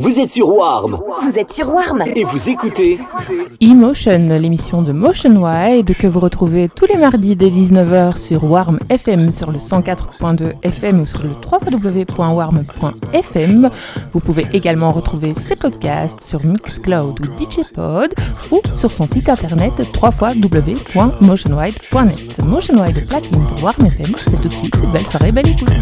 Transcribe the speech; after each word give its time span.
Vous 0.00 0.20
êtes 0.20 0.30
sur 0.30 0.48
Warm. 0.48 1.00
Vous 1.22 1.36
êtes 1.36 1.50
sur 1.50 1.74
Warm. 1.74 2.04
Et 2.14 2.22
vous 2.22 2.48
écoutez 2.48 3.00
Emotion, 3.60 4.28
l'émission 4.28 4.80
de 4.80 4.92
Motion 4.92 5.42
Wide 5.42 5.92
que 5.96 6.06
vous 6.06 6.20
retrouvez 6.20 6.68
tous 6.68 6.86
les 6.86 6.96
mardis 6.96 7.34
dès 7.34 7.50
19h 7.50 8.16
sur 8.16 8.44
Warm 8.44 8.78
FM 8.90 9.32
sur 9.32 9.50
le 9.50 9.58
104.2 9.58 10.52
FM 10.62 11.00
ou 11.00 11.06
sur 11.06 11.24
le 11.24 11.30
www.warm.fm. 11.30 13.70
Vous 14.12 14.20
pouvez 14.20 14.46
également 14.52 14.92
retrouver 14.92 15.34
ses 15.34 15.56
podcasts 15.56 16.20
sur 16.20 16.46
Mixcloud 16.46 17.18
ou 17.18 17.24
DJ 17.24 17.64
Pod 17.74 18.14
ou 18.52 18.60
sur 18.74 18.92
son 18.92 19.08
site 19.08 19.28
internet 19.28 19.72
www.motionwide.net. 20.00 22.44
Motion 22.44 22.84
Wide 22.84 23.04
platine 23.08 23.44
pour 23.48 23.64
Warm 23.64 23.84
FM, 23.84 24.14
c'est 24.24 24.40
tout 24.40 24.46
de 24.46 24.54
suite. 24.54 24.78
Belle 24.92 25.08
soirée, 25.08 25.32
belle 25.32 25.48
écoute. 25.48 25.72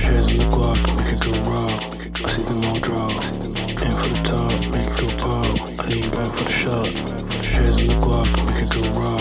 Hands 0.00 0.26
on 0.26 0.36
the 0.38 0.46
clock, 0.50 0.80
make 0.96 1.12
it 1.12 1.20
go 1.20 1.32
rock. 1.50 1.78
I 2.24 2.30
see 2.30 2.42
them 2.42 2.64
all 2.64 2.78
draw. 2.80 3.08
In 3.08 3.92
for 3.96 4.08
the 4.08 4.20
top, 4.24 4.52
make 4.72 4.86
it 4.86 4.96
go 5.00 5.06
pop. 5.18 5.80
I 5.80 5.86
lean 5.86 6.08
back 6.10 6.30
for 6.34 6.44
the 6.44 6.50
shot. 6.50 7.29
Chairs 7.60 7.76
in 7.76 7.88
the 7.88 7.96
club, 8.00 8.26
we 8.48 8.52
could 8.54 8.70
go 8.70 9.00
raw. 9.00 9.16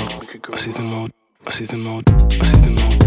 I 0.53 0.57
see 0.61 0.71
the 0.71 0.79
mode. 0.79 1.11
I 1.45 1.51
see 1.51 1.65
the 1.65 1.75
mode. 1.75 2.09
I 2.09 2.45
see 2.45 2.73
the 2.73 2.83
all. 2.83 2.98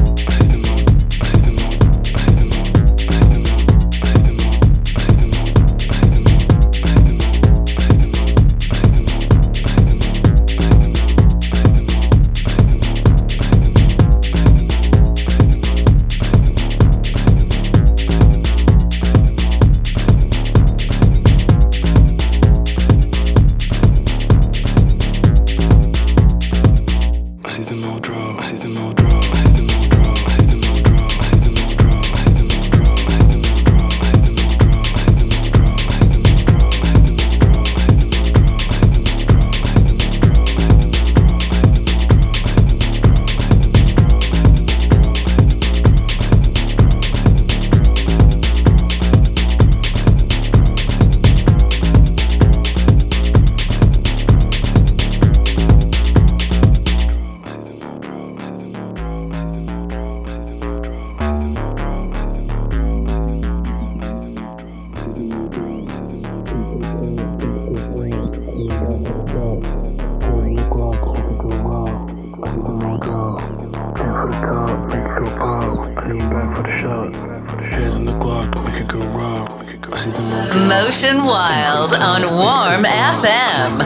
Wild 81.04 81.94
on 81.94 82.22
Warm 82.22 82.84
FM. 82.84 83.81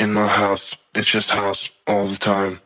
in 0.00 0.12
my 0.12 0.26
house. 0.26 0.76
It's 0.94 1.10
just 1.10 1.30
house 1.30 1.70
all 1.86 2.06
the 2.06 2.16
time. 2.16 2.60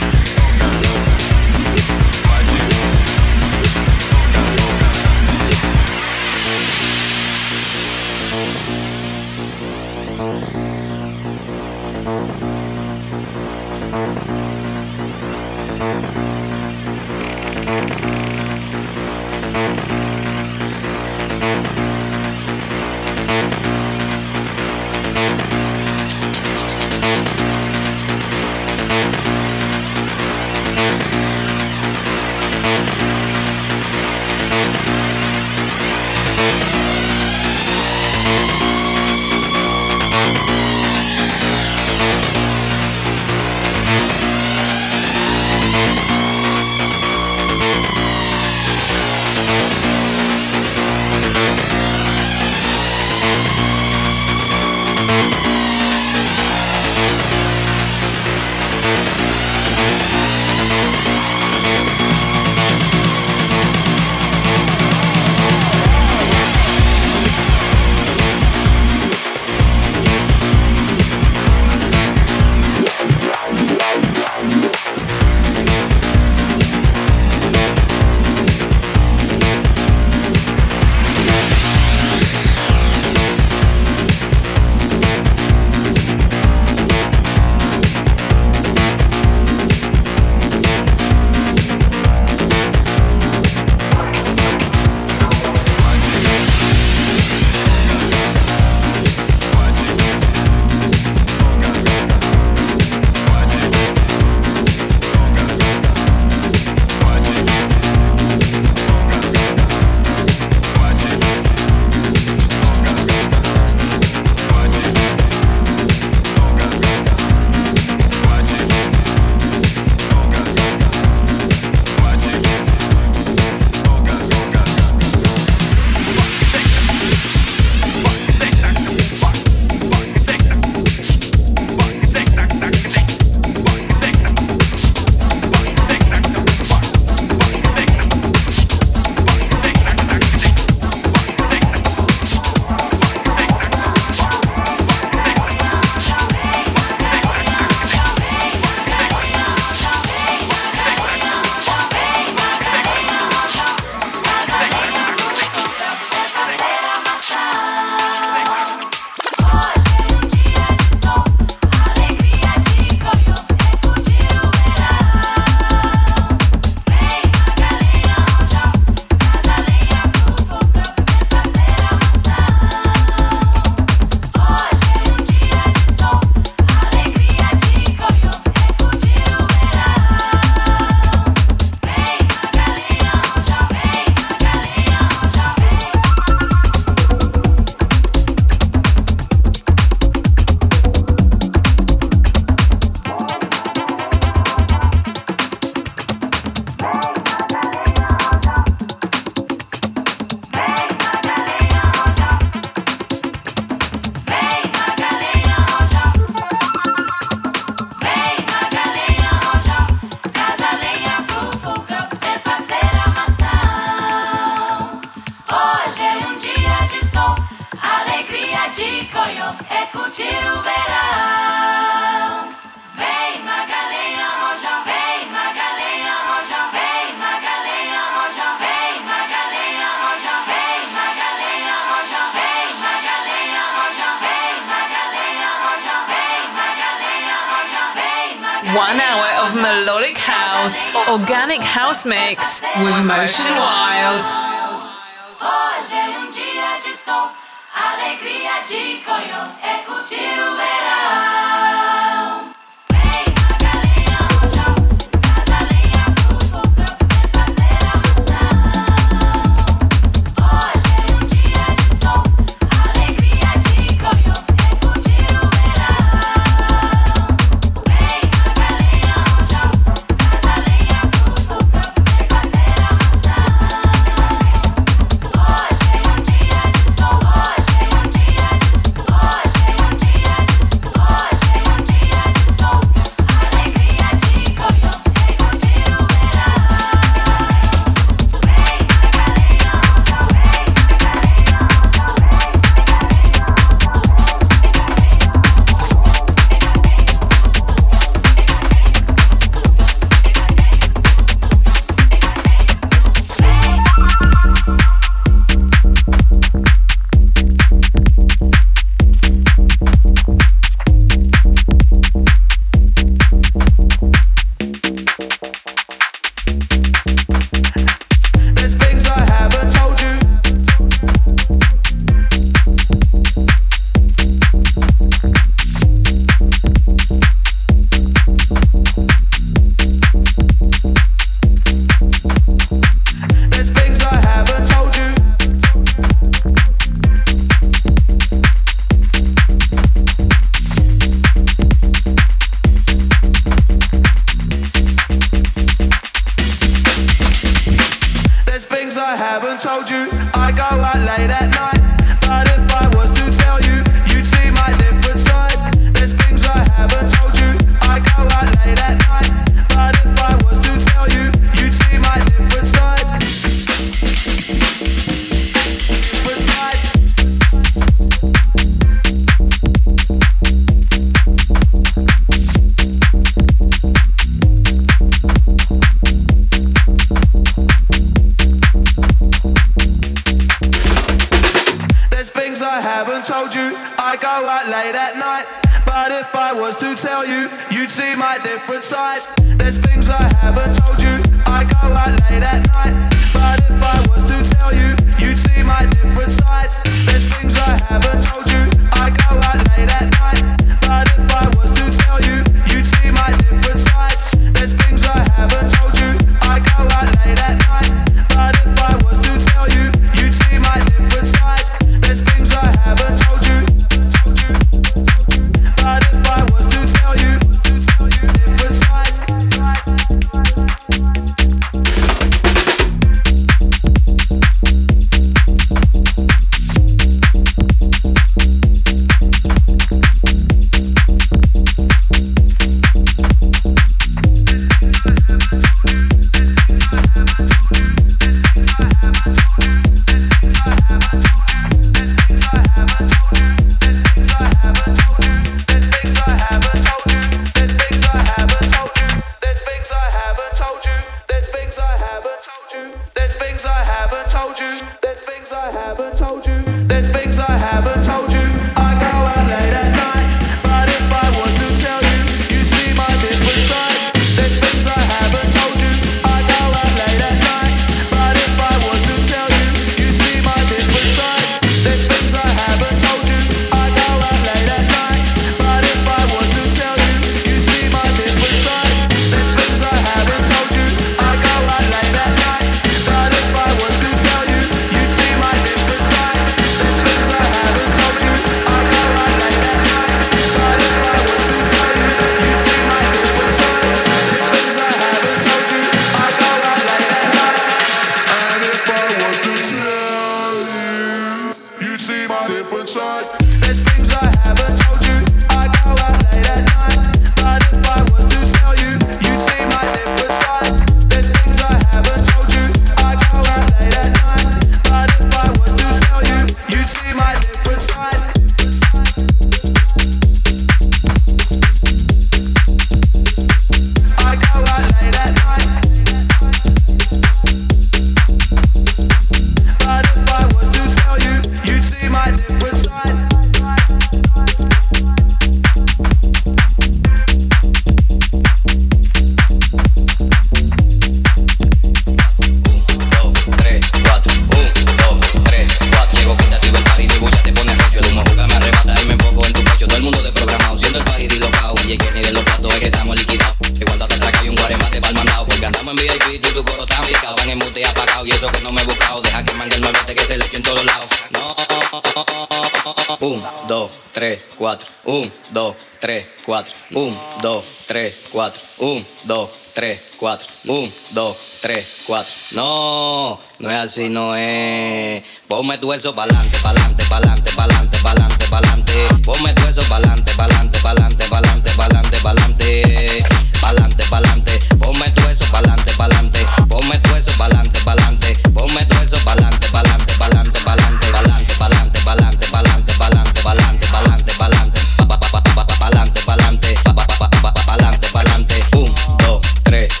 4, 566.51 566.75
1, 566.91 567.17
2, 567.41 567.63
3, 567.87 568.13
4, 568.29 568.61
1, 568.79 569.05
2, 569.23 569.49
3, 569.73 570.01
4, 570.19 570.47
1, 570.65 570.91
2, 571.11 571.37
3, 571.61 572.03
4. 572.07 572.31
No, 572.55 573.39
no 573.59 573.69
es 573.69 573.75
así, 573.77 574.09
no 574.09 574.35
es. 574.35 575.23
Ponme 575.47 575.77
tu 575.77 575.93
eso 575.93 576.13
pa'lante, 576.13 576.57
pa'lante, 576.61 577.05
pa'lante, 577.05 577.51
pa'lante, 577.55 577.97
pa'lante, 578.03 578.47
pa'lante. 578.49 579.07
Ponme 579.23 579.53
tu 579.53 579.65
eso 579.65 579.81
pa'lante, 579.87 580.33
pa'lante, 580.35 580.77
pa'lante, 580.79 581.25
pa'lante, 581.29 581.71
pa'lante, 581.77 582.17
pa'lante. 582.19 583.23
Pa'lante, 583.61 584.03
pa'lante. 584.09 584.59
Ponme 584.77 585.09
tu 585.13 585.27
eso 585.29 585.45
pa'lante, 585.53 585.93
pa'lante. 585.95 586.45
Ponme 586.67 586.99
tu 586.99 587.15
eso 587.15 587.31
pa'lante, 587.37 587.79
pa'lante. 587.79 588.33
Ponme 588.53 588.85
tu 588.87 588.95
eso 588.99 589.17
pa'lante, 589.23 589.69
pa'lante, 589.71 590.13
pa'lante, 590.19 590.59
pa'lante, 590.65 591.07
pa'lante, 591.13 591.55
pa'lante, 591.57 591.97
pa'lante, 592.03 592.47
pa'lante, 592.51 593.41
pa'lante, 593.41 593.87
pa'lante, 593.87 594.33
pa'lante 594.37 594.90
pa'lante, 595.17 596.21
pa'lante, 596.25 596.73
pa'lante, 596.83 597.53
pa'lante, 597.65 598.07
pa'lante, 598.11 598.55
un, 598.75 598.93
dos, 599.17 599.41
tres. 599.63 600.00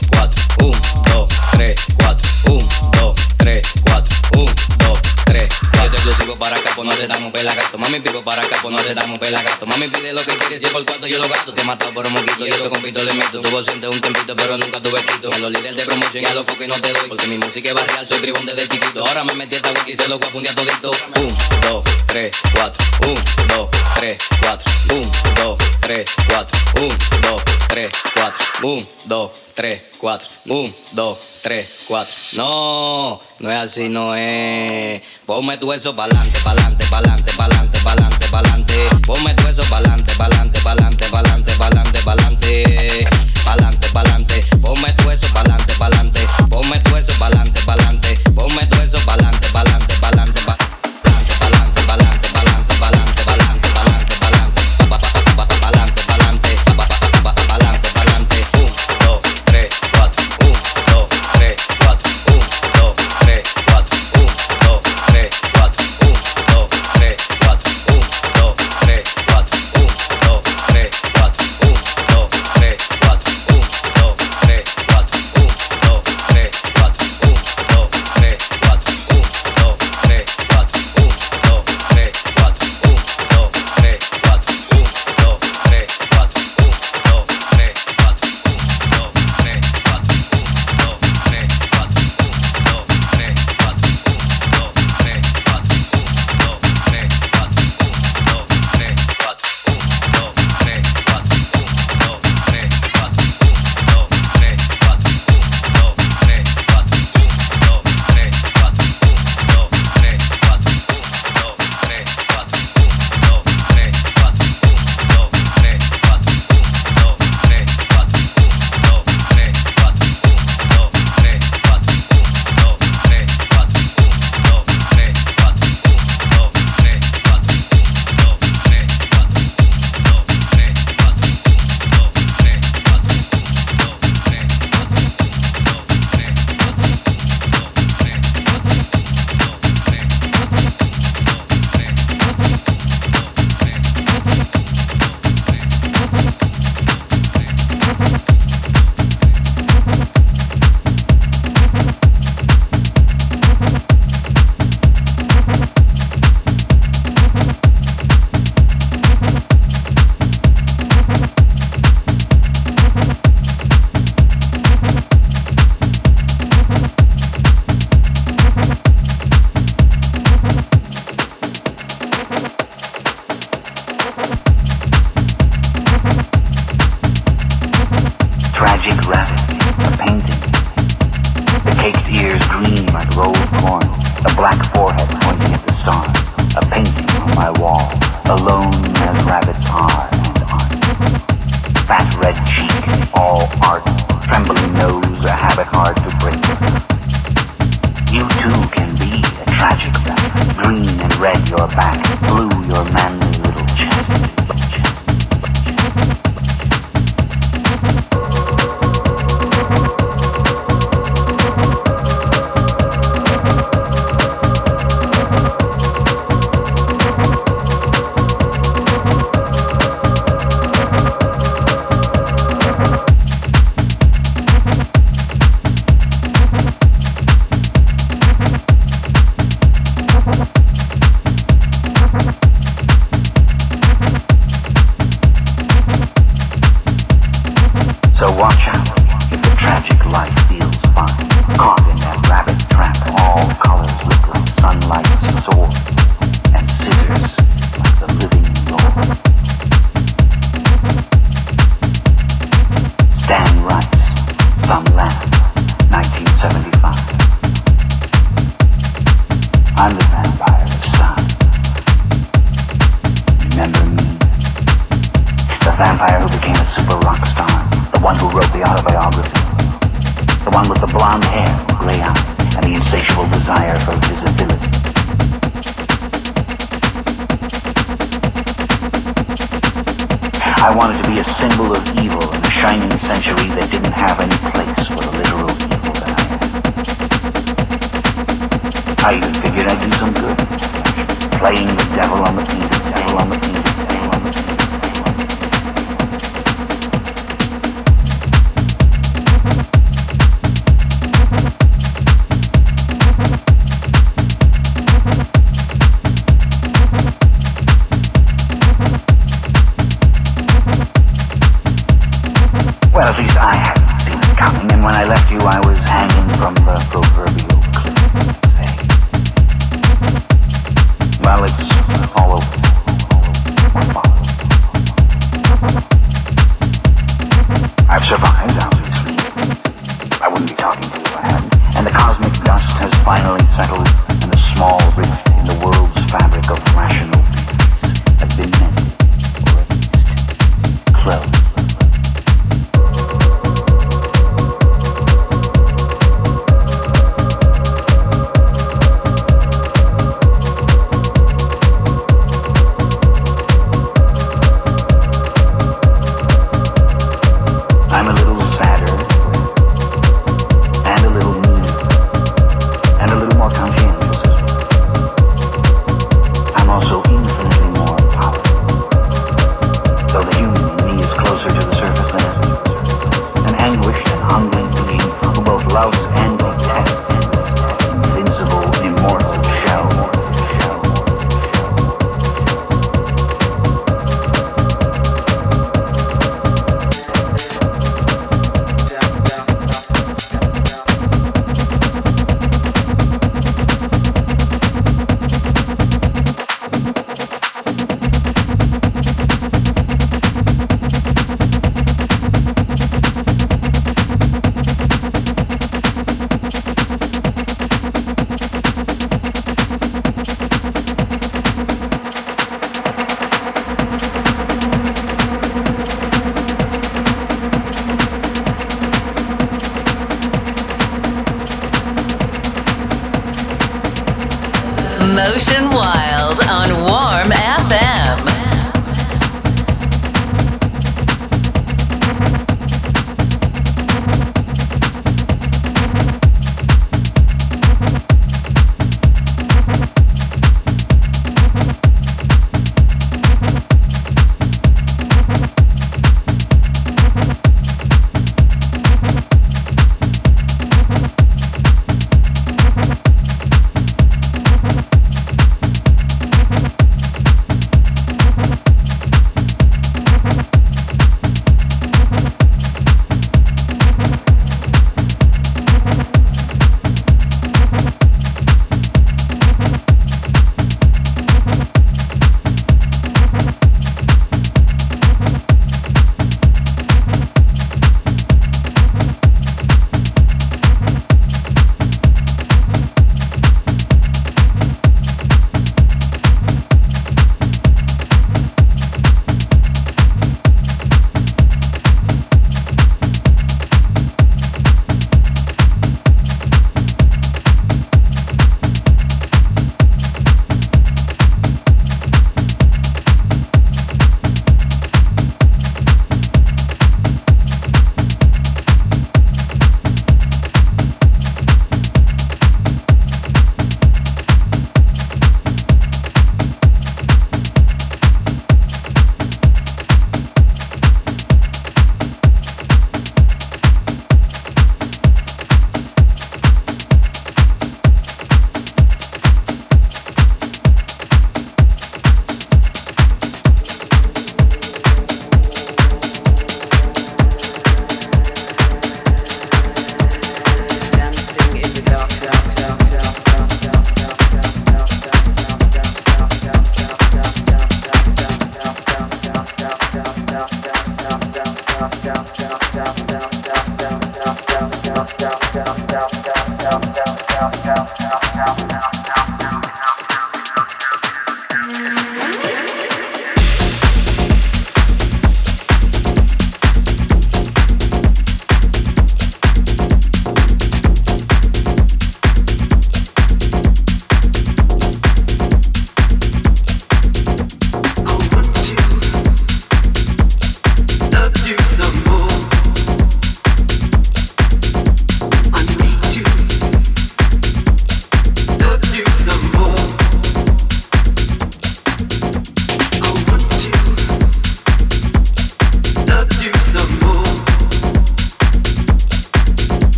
Pues 6.81 6.95
no 6.95 7.01
se 7.01 7.07
damos 7.07 7.31
pela 7.31 7.53
gato. 7.53 7.77
Mami 7.77 7.99
pico 7.99 8.23
para 8.23 8.41
acá, 8.41 8.57
pues 8.61 8.73
no 8.73 8.81
se 8.81 8.95
damos 8.95 9.19
pela 9.19 9.41
gato. 9.41 9.65
Mami 9.67 9.87
pide 9.87 10.13
lo 10.13 10.21
que 10.21 10.35
quiere, 10.37 10.57
si 10.57 10.65
es 10.65 10.71
por 10.71 10.83
cuarto 10.83 11.05
yo 11.05 11.19
lo 11.19 11.29
gasto. 11.29 11.53
Te 11.53 11.61
he 11.61 11.65
matado 11.65 11.93
por 11.93 12.07
un 12.07 12.13
moquito 12.13 12.47
y 12.47 12.49
eso 12.49 12.69
con 12.69 12.81
pito 12.81 13.03
le 13.03 13.13
meto. 13.13 13.39
Tuvo 13.41 13.59
ausente 13.59 13.87
un 13.87 14.01
tempito, 14.01 14.35
pero 14.35 14.57
nunca 14.57 14.81
tuve 14.81 14.99
quito. 15.03 15.31
A 15.31 15.37
los 15.37 15.51
líderes 15.51 15.77
de 15.77 15.85
promoción 15.85 16.23
y 16.23 16.27
a 16.27 16.33
los 16.33 16.45
focos 16.45 16.67
no 16.67 16.75
te 16.75 16.93
doy. 16.93 17.07
Porque 17.07 17.27
mi 17.27 17.37
música 17.37 17.69
es 17.69 17.75
barrial, 17.75 18.07
soy 18.07 18.19
tribón 18.19 18.45
desde 18.45 18.67
chiquito. 18.67 19.05
Ahora 19.05 19.23
me 19.23 19.33
metí 19.33 19.55
esta 19.55 19.71
wiki 19.71 19.91
y 19.91 19.97
se 19.97 20.07
lo 20.07 20.17
voy 20.17 20.27
a 20.27 20.31
fundir 20.31 20.51
a 20.51 20.55
todito. 20.55 20.91
Un, 21.17 21.35
dos, 21.61 21.83
tres, 22.07 22.31
cuatro. 22.53 22.83
Un, 23.07 23.47
dos, 23.47 23.69
tres, 23.95 24.17
cuatro. 24.39 24.71
Un, 24.89 25.11
dos, 25.35 25.57
tres, 25.81 26.05
cuatro. 26.27 26.59
Un, 26.81 26.97
dos, 27.21 27.43
tres, 27.67 27.91
cuatro. 28.15 28.47
Un, 28.63 28.87
dos, 29.05 29.31
tres, 29.61 29.79
cuatro. 29.99 30.27
Un, 30.47 30.73
dos, 30.93 31.19
tres, 31.43 31.83
cuatro. 31.87 32.11
No, 32.33 33.21
no 33.37 33.51
es 33.51 33.57
así, 33.57 33.89
no 33.89 34.15
es. 34.15 35.03
Ponme 35.27 35.55
tu 35.59 35.71
eso 35.71 35.95
pa'lante, 35.95 36.39
pa'lante, 36.39 36.83
pa'lante, 36.89 37.31
pa'lante, 37.33 37.79
pa'lante, 37.83 38.27
pa'lante. 38.31 38.89
Ponme 39.05 39.35
tu 39.35 39.47
eso 39.47 39.61
pa'lante, 39.69 40.15
pa'lante, 40.15 40.59
pa'lante, 40.61 41.05
pa'lante, 41.11 41.53
pa'lante, 41.59 42.01
pa'lante. 42.01 43.07
Pa'lante, 43.45 43.87
pa'lante. 43.93 44.41
Ponme 44.63 44.93
tu 44.93 45.11
eso 45.11 45.27
pa'lante, 45.31 45.75
pa'lante. 45.77 46.27
Ponme 46.49 46.79
tu 46.79 46.95
eso 46.95 47.13
pa'lante, 47.19 47.61
pa'lante. 47.63 48.15
Ponme 48.33 48.65
tu 48.65 48.77
eso 48.81 48.97
pa'lante, 49.05 49.47
pa'lante, 49.53 49.93
pa'lante, 50.01 50.41
pa'lante. 50.41 50.71
Pa'lante, 51.39 51.81
pa'lante, 51.85 52.27
pa'lante, 52.33 52.73
pa'lante, 52.79 53.23
pa'lante, 53.25 53.67
pa'lante, 53.75 54.15
pa'lante, 54.21 54.61
pa 54.89 54.97
pa 54.97 54.97
pa 54.97 55.21
pa 55.21 55.21
pa 55.21 55.45
pa'lante, 55.45 55.55
pa'lante, 55.61 56.00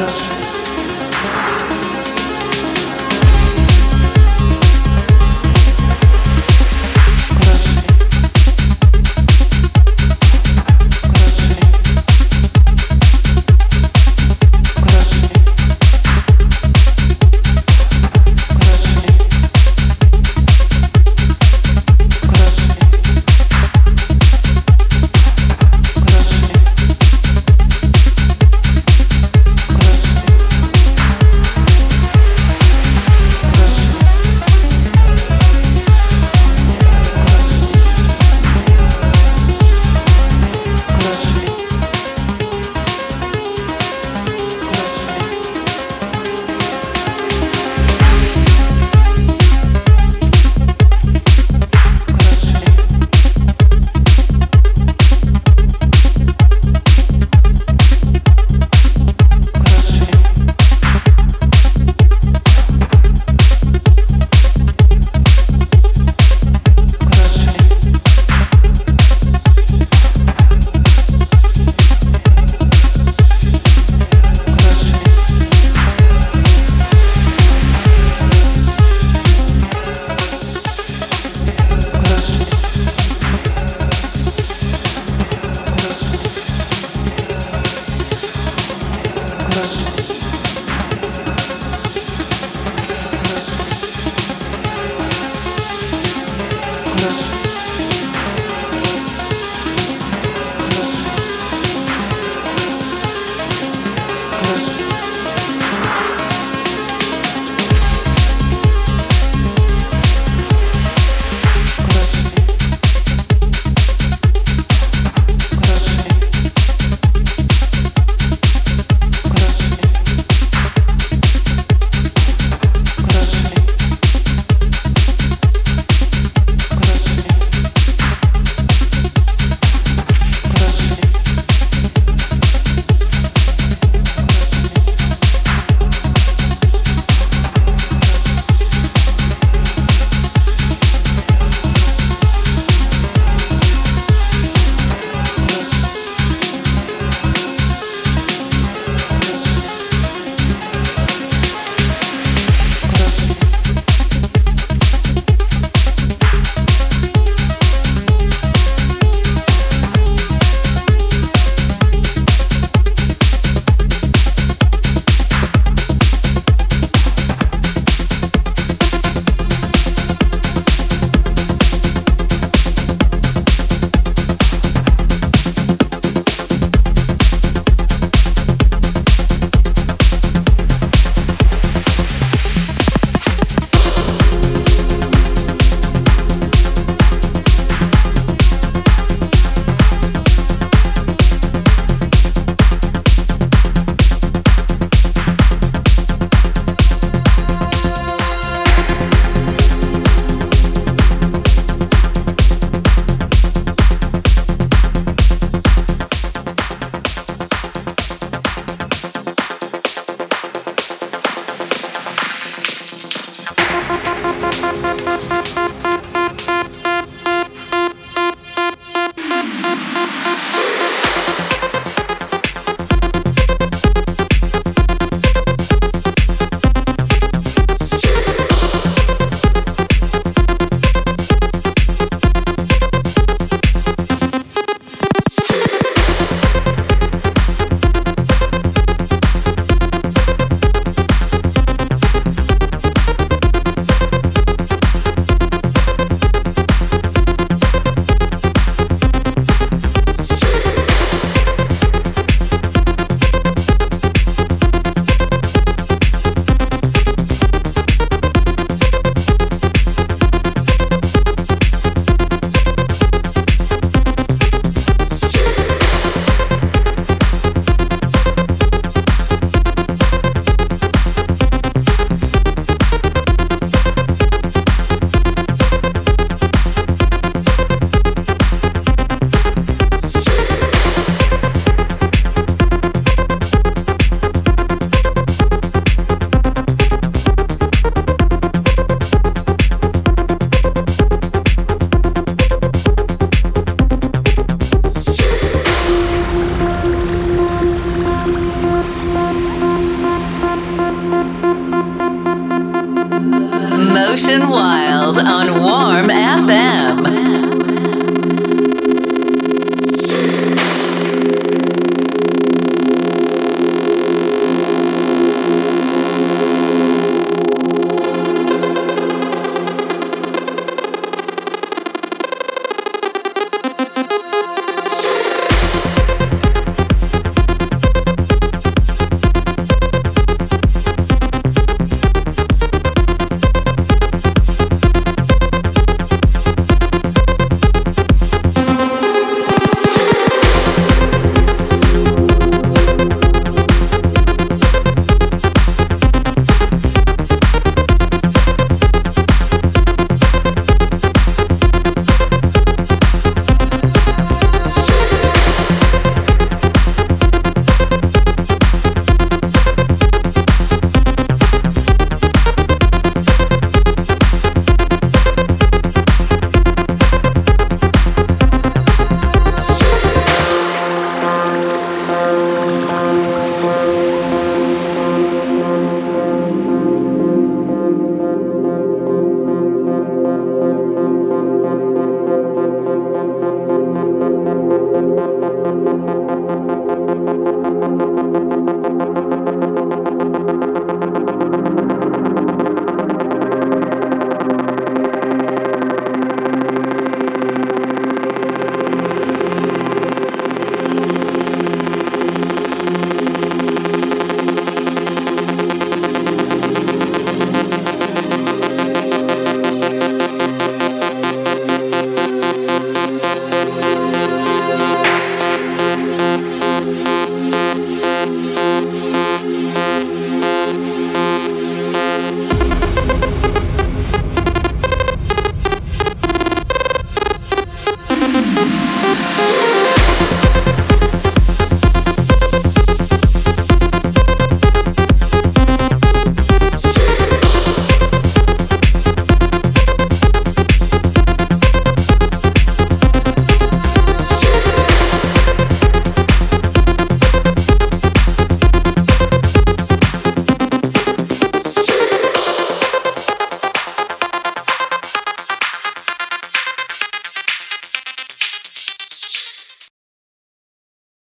ночь. 0.00 0.35